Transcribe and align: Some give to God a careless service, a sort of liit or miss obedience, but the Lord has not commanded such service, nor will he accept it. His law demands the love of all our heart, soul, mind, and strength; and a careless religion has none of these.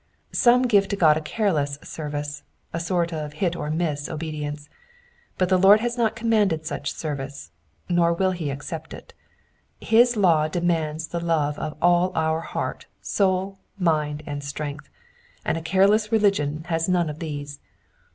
Some 0.33 0.63
give 0.63 0.87
to 0.87 0.95
God 0.95 1.15
a 1.17 1.21
careless 1.21 1.77
service, 1.83 2.41
a 2.73 2.79
sort 2.79 3.13
of 3.13 3.33
liit 3.35 3.55
or 3.55 3.69
miss 3.69 4.09
obedience, 4.09 4.67
but 5.37 5.47
the 5.49 5.59
Lord 5.59 5.79
has 5.81 5.95
not 5.95 6.15
commanded 6.15 6.65
such 6.65 6.91
service, 6.91 7.51
nor 7.87 8.11
will 8.11 8.31
he 8.31 8.49
accept 8.49 8.95
it. 8.95 9.13
His 9.79 10.17
law 10.17 10.47
demands 10.47 11.09
the 11.09 11.19
love 11.19 11.59
of 11.59 11.77
all 11.83 12.11
our 12.15 12.39
heart, 12.41 12.87
soul, 12.99 13.59
mind, 13.77 14.23
and 14.25 14.43
strength; 14.43 14.89
and 15.45 15.55
a 15.55 15.61
careless 15.61 16.11
religion 16.11 16.63
has 16.69 16.89
none 16.89 17.07
of 17.07 17.19
these. 17.19 17.59